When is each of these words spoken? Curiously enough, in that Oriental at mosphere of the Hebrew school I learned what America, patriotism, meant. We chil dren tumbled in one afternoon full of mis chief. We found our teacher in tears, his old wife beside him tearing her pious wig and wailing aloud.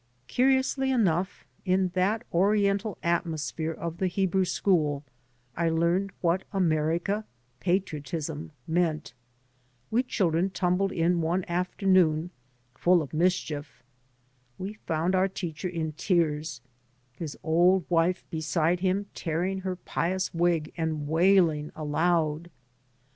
Curiously 0.27 0.89
enough, 0.89 1.45
in 1.63 1.89
that 1.89 2.23
Oriental 2.33 2.97
at 3.03 3.23
mosphere 3.23 3.75
of 3.77 3.99
the 3.99 4.07
Hebrew 4.07 4.45
school 4.45 5.03
I 5.55 5.69
learned 5.69 6.09
what 6.21 6.43
America, 6.51 7.23
patriotism, 7.59 8.51
meant. 8.65 9.13
We 9.91 10.01
chil 10.01 10.31
dren 10.31 10.49
tumbled 10.49 10.91
in 10.91 11.21
one 11.21 11.45
afternoon 11.47 12.31
full 12.73 13.03
of 13.03 13.13
mis 13.13 13.37
chief. 13.37 13.83
We 14.57 14.73
found 14.87 15.13
our 15.13 15.27
teacher 15.27 15.69
in 15.69 15.91
tears, 15.91 16.61
his 17.13 17.37
old 17.43 17.85
wife 17.87 18.23
beside 18.31 18.79
him 18.79 19.05
tearing 19.13 19.59
her 19.59 19.75
pious 19.75 20.33
wig 20.33 20.73
and 20.75 21.07
wailing 21.07 21.71
aloud. 21.75 22.49